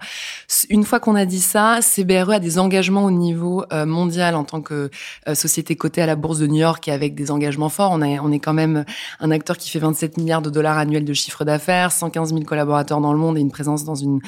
Une 0.70 0.86
fois 0.86 1.00
qu'on 1.00 1.16
a 1.16 1.26
dit 1.26 1.42
ça, 1.42 1.80
CBRE 1.82 2.32
a 2.32 2.40
des 2.40 2.60
engagements 2.60 3.04
au 3.04 3.12
niveau 3.12 3.66
euh, 3.74 3.86
mondial 3.86 4.36
en 4.36 4.46
tant 4.46 4.62
que 4.62 4.90
société 5.34 5.76
cotée 5.76 6.02
à 6.02 6.06
la 6.06 6.16
bourse 6.16 6.38
de 6.38 6.48
New 6.48 6.60
York 6.60 6.88
et 6.88 6.92
avec 6.92 7.16
des 7.16 7.32
engagements 7.32 7.70
forts. 7.70 7.92
On, 7.92 8.02
a, 8.02 8.08
on 8.22 8.32
est 8.32 8.40
quand 8.40 8.54
même 8.54 8.86
un 9.20 9.32
acteur 9.32 9.58
qui 9.58 9.70
fait 9.70 9.80
27 9.80 10.18
milliards 10.18 10.42
de 10.42 10.50
dollars 10.50 10.78
annuels 10.78 11.06
de 11.06 11.14
chiffre 11.14 11.44
d'affaires, 11.44 11.92
115 11.92 12.30
000 12.30 12.44
collaborateurs 12.44 13.02
dans 13.02 13.12
le 13.12 13.20
monde 13.20 13.38
et 13.38 13.42
une 13.42 13.52
présence 13.52 13.84
dans 13.84 13.96
une 13.96 14.20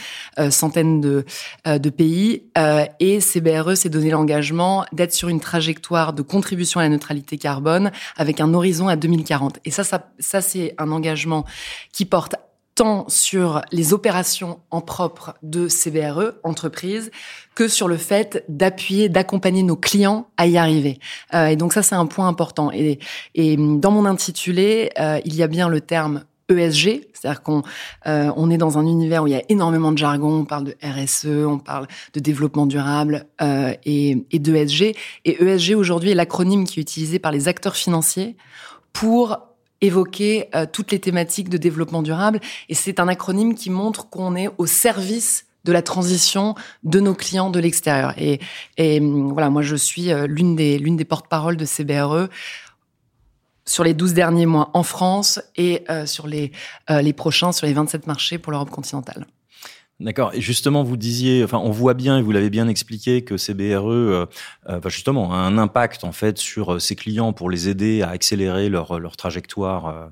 centaine 0.50 1.00
de 1.02 1.90
pays. 1.90 2.44
et 3.00 3.20
CBRE 3.20 3.78
s'est 3.78 3.90
donné 3.90 4.10
l'engagement 4.10 4.86
d'être 4.92 5.14
sur 5.14 5.30
une 5.30 5.40
trajectoire 5.40 6.14
de 6.14 6.22
contribution 6.24 6.80
à 6.80 6.84
la 6.84 6.90
neutralité 6.90 7.11
carbone 7.40 7.92
avec 8.18 8.40
un 8.40 8.54
horizon 8.54 8.88
à 8.88 8.96
2040. 8.96 9.60
Et 9.66 9.72
ça, 9.72 9.84
ça, 9.84 10.12
ça 10.20 10.42
c'est 10.42 10.76
un 10.78 10.92
engagement 10.92 11.46
qui 11.92 12.06
porte 12.06 12.36
tant 12.76 13.06
sur 13.10 13.62
les 13.72 13.94
opérations 13.94 14.60
en 14.72 14.82
propre 14.82 15.36
de 15.44 15.68
CBRE, 15.68 16.34
entreprise, 16.44 17.12
que 17.54 17.68
sur 17.68 17.88
le 17.88 17.98
fait 17.98 18.46
d'appuyer, 18.48 19.10
d'accompagner 19.10 19.64
nos 19.64 19.76
clients 19.76 20.28
à 20.38 20.48
y 20.48 20.58
arriver. 20.58 21.00
Euh, 21.34 21.48
et 21.48 21.56
donc 21.56 21.74
ça, 21.74 21.84
c'est 21.84 21.96
un 21.96 22.06
point 22.06 22.28
important. 22.28 22.72
Et, 22.72 23.00
et 23.36 23.58
dans 23.58 23.92
mon 23.92 24.06
intitulé, 24.06 24.92
euh, 25.00 25.20
il 25.26 25.36
y 25.36 25.44
a 25.44 25.48
bien 25.48 25.68
le 25.68 25.82
terme 25.82 26.24
ESG, 26.58 27.08
c'est-à-dire 27.14 27.44
qu'on 27.44 27.62
euh, 28.08 28.32
on 28.36 28.50
est 28.50 28.58
dans 28.58 28.78
un 28.78 28.86
univers 28.86 29.24
où 29.24 29.28
il 29.28 29.34
y 29.34 29.36
a 29.36 29.44
énormément 29.50 29.92
de 29.92 29.98
jargon, 29.98 30.40
on 30.40 30.46
parle 30.46 30.66
de 30.66 30.76
RSE, 30.84 31.46
on 31.46 31.60
parle 31.60 31.88
de 32.14 32.20
développement 32.20 32.66
durable 32.66 33.26
euh, 33.42 33.74
et, 33.86 34.26
et 34.32 34.40
d'ESG. 34.40 34.96
Et 35.26 35.44
ESG 35.44 35.76
aujourd'hui 35.76 36.12
est 36.12 36.16
l'acronyme 36.16 36.66
qui 36.66 36.80
est 36.80 36.84
utilisé 36.84 37.20
par 37.20 37.32
les 37.32 37.48
acteurs 37.48 37.76
financiers 37.76 38.36
pour 38.94 39.40
évoquer 39.82 40.48
euh, 40.56 40.66
toutes 40.72 40.92
les 40.92 41.00
thématiques 41.00 41.50
de 41.50 41.58
développement 41.58 42.02
durable. 42.02 42.40
Et 42.70 42.76
c'est 42.76 43.00
un 43.00 43.08
acronyme 43.08 43.56
qui 43.56 43.70
montre 43.70 44.10
qu'on 44.10 44.36
est 44.36 44.50
au 44.58 44.66
service 44.66 45.46
de 45.64 45.72
la 45.72 45.84
transition 45.84 46.56
de 46.84 47.00
nos 47.00 47.14
clients 47.14 47.52
de 47.52 47.60
l'extérieur. 47.60 48.16
Et, 48.18 48.40
et 48.78 49.00
voilà, 49.00 49.52
moi 49.52 49.62
je 49.62 49.76
suis 49.76 50.10
l'une 50.28 50.56
des 50.56 50.80
l'une 50.80 50.98
des 50.98 51.06
porte-paroles 51.06 51.56
de 51.56 51.66
CBRE 51.66 52.30
sur 53.72 53.86
les 53.86 53.94
12 53.94 54.14
derniers 54.14 54.46
mois 54.46 54.70
en 54.74 54.84
France 54.84 55.42
et 55.56 55.84
euh, 55.90 56.06
sur 56.06 56.28
les, 56.28 56.52
euh, 56.90 57.02
les 57.02 57.14
prochains, 57.14 57.54
sur 57.54 57.66
les 57.66 57.74
27 57.74 58.06
marchés 58.06 58.38
pour 58.38 58.52
l'Europe 58.52 58.70
continentale. 58.70 59.26
D'accord. 60.02 60.32
Et 60.34 60.42
justement, 60.42 60.84
vous 60.84 60.98
disiez, 60.98 61.44
enfin, 61.44 61.60
on 61.60 61.70
voit 61.70 61.94
bien 61.94 62.18
et 62.18 62.22
vous 62.24 62.32
l'avez 62.32 62.50
bien 62.50 62.68
expliqué 62.68 63.24
que 63.24 63.38
CBRE, 63.38 63.88
euh, 63.88 64.26
justement, 64.88 65.32
a 65.32 65.38
un 65.38 65.60
impact 65.60 66.04
en 66.04 66.12
fait 66.12 66.40
sur 66.40 66.82
ses 66.82 66.96
clients 66.96 67.34
pour 67.34 67.52
les 67.52 67.70
aider 67.70 68.02
à 68.02 68.10
accélérer 68.10 68.68
leur 68.68 69.00
leur 69.00 69.16
trajectoire 69.16 70.12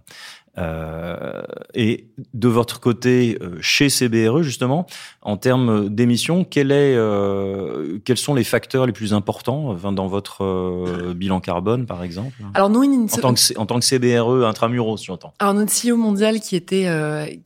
euh, 0.57 1.41
et 1.73 2.07
de 2.33 2.47
votre 2.47 2.79
côté, 2.79 3.37
euh, 3.41 3.57
chez 3.61 3.89
CBRE 3.89 4.41
justement, 4.41 4.85
en 5.21 5.37
termes 5.37 5.89
d'émissions, 5.89 6.43
quel 6.43 6.71
est, 6.71 6.95
euh, 6.95 7.99
quels 8.03 8.17
sont 8.17 8.33
les 8.33 8.43
facteurs 8.43 8.85
les 8.85 8.91
plus 8.91 9.13
importants 9.13 9.73
dans 9.73 10.07
votre 10.07 11.13
bilan 11.13 11.39
carbone, 11.39 11.85
par 11.85 12.03
exemple? 12.03 12.33
Alors 12.53 12.69
nous, 12.69 12.83
en, 12.83 13.07
tant 13.07 13.33
que, 13.33 13.57
en 13.57 13.65
tant 13.65 13.79
que 13.79 13.85
CBRE 13.85 14.45
intramuros, 14.45 15.03
j'entends. 15.03 15.33
Alors 15.39 15.53
notre 15.53 15.71
CEO 15.71 15.95
mondial 15.95 16.39
qui 16.39 16.55
était 16.55 16.87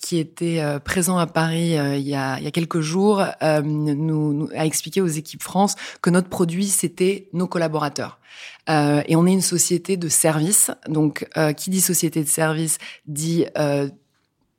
qui 0.02 0.18
était 0.18 0.64
présent 0.84 1.18
à 1.18 1.28
Paris 1.28 1.76
il 1.76 2.08
y 2.08 2.16
a 2.16 2.38
il 2.40 2.44
y 2.44 2.48
a 2.48 2.52
quelques 2.52 2.82
jours 2.82 3.24
nous, 3.64 4.34
nous 4.34 4.50
a 4.56 4.66
expliqué 4.66 5.02
aux 5.02 5.08
équipes 5.08 5.44
France 5.44 5.76
que 6.02 6.10
notre 6.10 6.30
produit 6.30 6.66
c'était 6.66 7.30
nos 7.34 7.48
collaborateurs. 7.48 8.20
Euh, 8.70 9.02
et 9.08 9.16
on 9.16 9.26
est 9.26 9.34
une 9.34 9.42
société 9.42 9.98
de 9.98 10.08
service. 10.08 10.72
Donc, 10.88 11.28
euh, 11.38 11.54
qui 11.54 11.70
dit 11.70 11.82
société 11.82 12.24
de 12.24 12.30
service 12.30 12.78
dit 13.06 13.46
euh, 13.58 13.90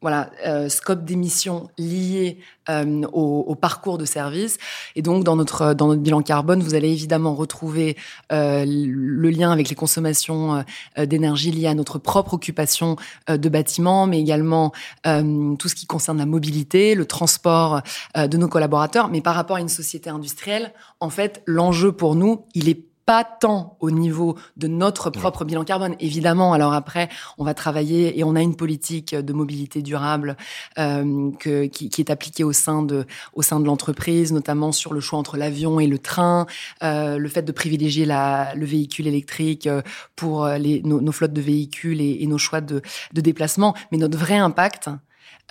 voilà, 0.00 0.30
euh, 0.46 0.68
scope 0.68 1.06
d'émissions 1.06 1.70
lié 1.78 2.36
euh, 2.68 3.06
au, 3.14 3.54
parcours 3.54 3.96
de 3.96 4.04
service. 4.04 4.58
Et 4.96 5.00
donc, 5.00 5.24
dans 5.24 5.34
notre 5.34 5.72
dans 5.72 5.86
notre 5.86 6.02
bilan 6.02 6.20
carbone, 6.20 6.62
vous 6.62 6.74
allez 6.74 6.90
évidemment 6.90 7.34
retrouver 7.34 7.96
le 8.30 9.30
lien 9.30 9.50
avec 9.50 9.70
les 9.70 9.74
consommations 9.74 10.62
d'énergie 10.98 11.52
liées 11.52 11.68
à 11.68 11.74
notre 11.74 11.98
propre 11.98 12.34
occupation 12.34 12.96
de 13.28 13.48
bâtiments, 13.48 14.06
mais 14.06 14.20
également 14.20 14.72
tout 15.04 15.68
ce 15.68 15.74
qui 15.74 15.86
concerne 15.86 16.18
la 16.18 16.26
mobilité, 16.26 16.94
le 16.94 17.06
transport 17.06 17.80
de 18.14 18.36
nos 18.36 18.48
collaborateurs. 18.48 19.08
Mais 19.08 19.22
par 19.22 19.34
rapport 19.34 19.56
à 19.56 19.60
une 19.60 19.70
société 19.70 20.10
industrielle, 20.10 20.74
en 21.00 21.08
fait, 21.08 21.42
l'enjeu 21.46 21.92
pour 21.92 22.14
nous, 22.14 22.44
il 22.52 22.68
est 22.68 22.84
pas 23.06 23.24
tant 23.24 23.76
au 23.80 23.90
niveau 23.90 24.36
de 24.56 24.66
notre 24.66 25.10
propre 25.10 25.44
bilan 25.44 25.64
carbone. 25.64 25.94
Évidemment, 26.00 26.52
alors 26.52 26.72
après, 26.72 27.08
on 27.38 27.44
va 27.44 27.54
travailler 27.54 28.18
et 28.18 28.24
on 28.24 28.34
a 28.34 28.42
une 28.42 28.56
politique 28.56 29.14
de 29.14 29.32
mobilité 29.32 29.82
durable 29.82 30.36
euh, 30.78 31.30
que, 31.38 31.66
qui, 31.66 31.90
qui, 31.90 32.00
est 32.00 32.10
appliquée 32.10 32.44
au 32.44 32.52
sein 32.52 32.82
de 32.82 33.06
au 33.34 33.42
sein 33.42 33.60
de 33.60 33.66
l'entreprise, 33.66 34.32
notamment 34.32 34.72
sur 34.72 34.94
le 34.94 35.00
choix 35.00 35.18
entre 35.18 35.36
l'avion 35.36 35.80
et 35.80 35.86
le 35.86 35.98
train, 35.98 36.46
euh, 36.82 37.18
le 37.18 37.28
fait 37.28 37.42
de 37.42 37.52
privilégier 37.52 38.06
la, 38.06 38.54
le 38.54 38.64
véhicule 38.64 39.06
électrique 39.06 39.66
euh, 39.66 39.82
pour 40.16 40.46
les, 40.46 40.82
nos, 40.82 41.00
nos 41.00 41.12
flottes 41.12 41.32
de 41.32 41.40
véhicules 41.40 42.00
et, 42.00 42.22
et 42.22 42.26
nos 42.26 42.38
choix 42.38 42.60
de, 42.60 42.82
de 43.12 43.20
déplacement. 43.20 43.74
Mais 43.92 43.98
notre 43.98 44.18
vrai 44.18 44.36
impact, 44.36 44.88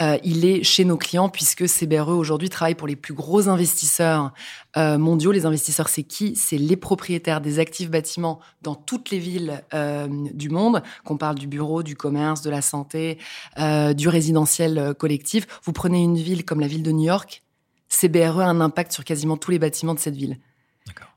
euh, 0.01 0.18
il 0.24 0.46
est 0.46 0.63
chez 0.63 0.86
nos 0.86 0.98
clients 0.98 1.30
puisque 1.30 1.68
CBRE 1.68 2.10
aujourd'hui 2.10 2.50
travaille 2.50 2.75
pour 2.75 2.88
les 2.88 2.96
plus 2.96 3.13
gros 3.13 3.48
investisseurs 3.48 4.34
euh, 4.75 4.98
mondiaux. 4.98 5.32
Les 5.32 5.46
investisseurs, 5.46 5.89
c'est 5.89 6.03
qui? 6.03 6.36
C'est 6.36 6.58
les 6.58 6.75
propriétaires 6.75 7.42
des 7.42 7.60
actifs 7.60 7.92
bâtiments 7.92 8.39
dans 8.62 8.75
toutes 8.75 9.12
les 9.12 9.20
villes 9.20 9.63
euh, 9.74 10.08
du 10.34 10.50
monde, 10.50 10.82
qu'on 11.03 11.18
parle 11.18 11.36
du 11.36 11.48
bureau, 11.48 11.84
du 11.84 11.96
commerce, 11.96 12.42
de 12.42 12.50
la 12.50 12.62
santé, 12.62 13.18
du 13.58 14.08
résidentiel 14.08 14.94
collectif. 14.98 15.46
Vous 15.63 15.74
prenez 15.74 16.01
une 16.03 16.18
ville 16.18 16.46
comme 16.46 16.60
la 16.60 16.68
ville 16.68 16.84
de 16.84 16.92
New 16.92 17.06
York, 17.06 17.44
CBRE 17.89 18.39
a 18.39 18.46
un 18.46 18.60
impact 18.60 18.92
sur 18.92 19.03
quasiment 19.03 19.38
tous 19.38 19.51
les 19.51 19.60
bâtiments 19.60 19.94
de 19.94 20.00
cette 20.00 20.15
ville. 20.15 20.38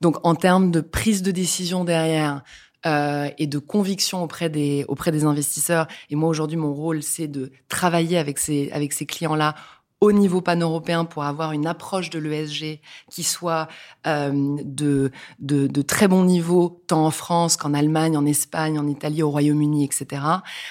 Donc 0.00 0.24
en 0.24 0.34
termes 0.34 0.70
de 0.70 0.80
prise 0.80 1.22
de 1.22 1.30
décision 1.30 1.84
derrière, 1.84 2.42
euh, 2.86 3.28
et 3.38 3.46
de 3.46 3.58
conviction 3.58 4.22
auprès 4.22 4.48
des 4.48 4.84
auprès 4.88 5.12
des 5.12 5.24
investisseurs. 5.24 5.86
Et 6.08 6.16
moi 6.16 6.28
aujourd'hui, 6.28 6.56
mon 6.56 6.72
rôle, 6.72 7.02
c'est 7.02 7.28
de 7.28 7.50
travailler 7.68 8.16
avec 8.16 8.38
ces 8.38 8.70
avec 8.72 8.92
ces 8.92 9.06
clients-là 9.06 9.54
au 10.00 10.12
niveau 10.12 10.40
pan-européen 10.40 11.04
pour 11.04 11.24
avoir 11.24 11.52
une 11.52 11.66
approche 11.66 12.10
de 12.10 12.18
l'ESG 12.18 12.80
qui 13.10 13.22
soit 13.22 13.66
euh, 14.06 14.56
de, 14.62 15.10
de, 15.38 15.66
de, 15.66 15.82
très 15.82 16.06
bon 16.06 16.24
niveau, 16.24 16.82
tant 16.86 17.06
en 17.06 17.10
France 17.10 17.56
qu'en 17.56 17.72
Allemagne, 17.72 18.16
en 18.16 18.26
Espagne, 18.26 18.78
en 18.78 18.86
Italie, 18.86 19.22
au 19.22 19.30
Royaume-Uni, 19.30 19.84
etc. 19.84 20.22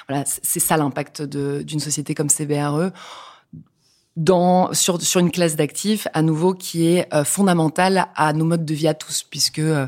Voilà, 0.07 0.23
c'est 0.25 0.59
ça 0.59 0.77
l'impact 0.77 1.23
d'une 1.23 1.79
société 1.79 2.13
comme 2.13 2.29
CBRE 2.29 2.91
dans, 4.15 4.73
sur, 4.73 5.01
sur 5.01 5.19
une 5.19 5.31
classe 5.31 5.55
d'actifs, 5.55 6.07
à 6.13 6.21
nouveau, 6.21 6.53
qui 6.53 6.87
est 6.87 7.13
euh, 7.13 7.23
fondamentale 7.23 8.07
à 8.15 8.33
nos 8.33 8.45
modes 8.45 8.65
de 8.65 8.73
vie 8.73 8.87
à 8.87 8.93
tous, 8.93 9.23
puisque 9.23 9.59
euh, 9.59 9.87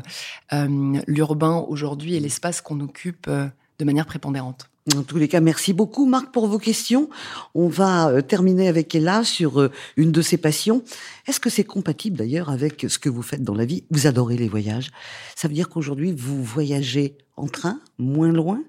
euh 0.52 1.00
l'urbain 1.06 1.64
aujourd'hui 1.68 2.16
est 2.16 2.20
l'espace 2.20 2.60
qu'on 2.60 2.80
occupe 2.80 3.26
euh, 3.28 3.46
de 3.78 3.84
manière 3.84 4.06
prépondérante. 4.06 4.68
En 4.96 5.02
tous 5.02 5.18
les 5.18 5.28
cas, 5.28 5.40
merci 5.40 5.74
beaucoup 5.74 6.06
Marc 6.06 6.32
pour 6.32 6.46
vos 6.46 6.58
questions. 6.58 7.10
On 7.54 7.68
va 7.68 8.22
terminer 8.22 8.68
avec 8.68 8.94
Ella 8.94 9.22
sur 9.22 9.68
une 9.98 10.12
de 10.12 10.22
ses 10.22 10.38
passions. 10.38 10.82
Est-ce 11.26 11.40
que 11.40 11.50
c'est 11.50 11.64
compatible 11.64 12.16
d'ailleurs 12.16 12.48
avec 12.48 12.86
ce 12.88 12.98
que 12.98 13.10
vous 13.10 13.20
faites 13.20 13.42
dans 13.42 13.54
la 13.54 13.66
vie? 13.66 13.84
Vous 13.90 14.06
adorez 14.06 14.38
les 14.38 14.48
voyages. 14.48 14.90
Ça 15.36 15.46
veut 15.46 15.52
dire 15.52 15.68
qu'aujourd'hui, 15.68 16.14
vous 16.16 16.42
voyagez 16.42 17.18
en 17.36 17.48
train, 17.48 17.78
moins 17.98 18.32
loin? 18.32 18.62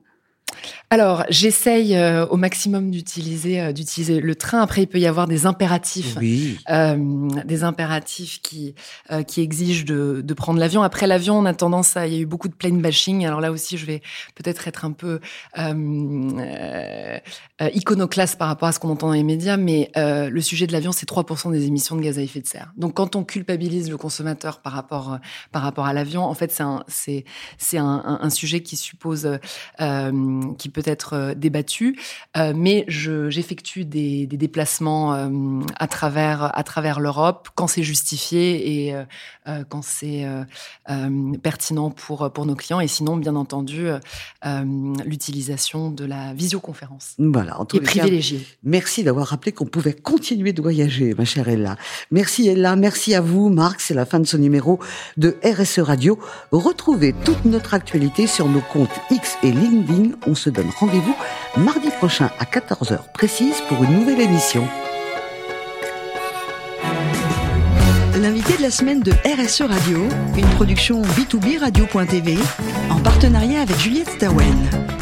Alors, 0.92 1.24
j'essaye 1.30 1.96
euh, 1.96 2.26
au 2.28 2.38
maximum 2.38 2.90
d'utiliser 2.90 3.62
euh, 3.62 3.72
d'utiliser 3.72 4.20
le 4.20 4.36
train. 4.36 4.60
Après, 4.62 4.82
il 4.84 4.88
peut 4.88 4.98
y 4.98 5.06
avoir 5.06 5.28
des 5.28 5.46
impératifs, 5.46 6.18
euh, 6.18 7.28
des 7.46 7.64
impératifs 7.64 8.42
qui 8.42 8.74
qui 9.28 9.42
exigent 9.42 9.86
de, 9.86 10.22
de 10.24 10.34
prendre 10.34 10.60
l'avion. 10.60 10.82
Après 10.82 11.06
l'avion, 11.06 11.38
on 11.38 11.46
a 11.46 11.54
tendance 11.54 11.96
à 11.96 12.08
il 12.08 12.14
y 12.14 12.18
a 12.18 12.20
eu 12.20 12.26
beaucoup 12.26 12.48
de 12.48 12.56
plane 12.56 12.82
bashing. 12.82 13.26
Alors 13.26 13.40
là 13.40 13.52
aussi, 13.52 13.78
je 13.78 13.86
vais 13.86 14.02
peut-être 14.34 14.68
être 14.68 14.84
un 14.84 14.92
peu 14.92 15.20
iconoclaste 17.74 18.38
par 18.38 18.48
rapport 18.48 18.70
à 18.70 18.72
ce 18.72 18.80
qu'on 18.80 18.90
entend 18.90 19.08
dans 19.08 19.14
les 19.14 19.24
médias, 19.24 19.58
mais 19.58 19.92
le 19.96 20.42
sujet 20.42 20.66
de 20.66 20.72
l'avion, 20.72 20.92
c'est 20.92 21.08
3% 21.08 21.52
des 21.52 21.66
émissions 21.68 21.96
de 21.96 22.02
gaz 22.02 22.18
à 22.18 22.22
effet 22.22 22.42
de 22.42 22.48
serre. 22.48 22.72
Donc, 22.78 22.96
quand 22.96 23.16
on 23.16 23.24
culpabilise 23.24 23.90
le 23.90 23.98
consommateur 23.98 24.60
par 24.60 24.74
rapport 24.74 25.20
par 25.52 25.62
rapport 25.62 25.86
à 25.86 25.94
l'avion, 25.94 26.24
en 26.24 26.34
fait, 26.34 26.52
c'est 26.52 26.64
un 26.64 26.84
c'est 26.88 27.26
c'est 27.60 27.78
un, 27.78 28.04
un, 28.06 28.20
un, 28.22 28.30
sujet 28.30 28.62
qui 28.62 28.76
suppose 28.76 29.40
qui 30.58 30.70
peut 30.70 30.84
être 30.86 31.14
euh, 31.14 31.34
débattu, 31.34 32.00
euh, 32.38 32.54
mais 32.56 32.86
j'effectue 32.88 33.86
des, 33.86 34.28
des, 34.28 34.38
déplacements 34.38 35.14
euh, 35.14 35.30
à 35.78 35.88
travers 35.88 36.58
à 36.58 36.64
travers 36.64 37.00
l'Europe 37.00 37.50
quand 37.56 37.68
c'est 37.68 37.84
justifié 37.84 38.88
et 38.88 38.96
quand 39.70 39.82
c'est 39.84 40.26
pertinent 41.42 41.90
pour 41.90 42.32
pour 42.32 42.46
nos 42.46 42.56
clients. 42.56 42.80
Et 42.80 42.88
sinon, 42.88 43.18
bien 43.18 43.36
entendu, 43.36 43.88
l'utilisation 45.06 45.90
de 45.90 46.06
la 46.06 46.34
visioconférence 46.34 47.16
voilà, 47.18 47.60
en 47.60 47.66
est 47.66 47.80
privilégiée. 47.82 48.46
merci 48.64 49.04
d'avoir 49.04 49.28
rappelé 49.28 49.52
qu'on 49.52 49.66
pouvait 49.66 49.94
continuer 49.94 50.54
de 50.54 50.62
voyager, 50.62 51.14
ma 51.18 51.26
chère 51.26 51.48
Ella. 51.50 51.78
Merci 52.12 52.48
Ella, 52.48 52.76
merci 52.76 53.16
à 53.16 53.22
vous, 53.22 53.50
Marc. 53.50 53.82
C'est 53.82 53.94
la 53.94 54.06
fin 54.06 54.20
de 54.20 54.28
ce 54.28 54.38
numéro 54.38 54.80
de 55.18 55.38
RSE 55.44 55.80
Radio. 55.80 56.20
Retrouvez 56.52 57.14
toute 57.26 57.46
notre 57.46 57.74
actualité 57.74 58.28
sur 58.28 58.48
nos 58.48 58.62
comptes 58.62 58.90
X 59.12 59.38
et 59.44 59.52
LinkedIn. 59.52 60.12
On 60.30 60.36
se 60.36 60.52
donne 60.52 60.70
rendez-vous 60.78 61.16
mardi 61.58 61.90
prochain 61.90 62.30
à 62.38 62.46
14h 62.46 63.00
précise 63.14 63.56
pour 63.68 63.84
une 63.84 63.98
nouvelle 63.98 64.22
émission. 64.22 64.64
L'invité 68.16 68.56
de 68.58 68.62
la 68.62 68.70
semaine 68.70 69.00
de 69.00 69.12
RSE 69.12 69.62
Radio, 69.62 70.08
une 70.38 70.50
production 70.50 71.02
B2B 71.02 71.58
Radio.tv 71.58 72.38
en 72.92 73.00
partenariat 73.00 73.62
avec 73.62 73.80
Juliette 73.80 74.10
Stawen. 74.10 74.99